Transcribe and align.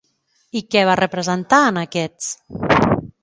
I 0.59 0.63
què 0.75 0.81
va 0.89 0.95
representar, 0.99 1.61
en 1.73 1.79
aquests? 1.83 2.33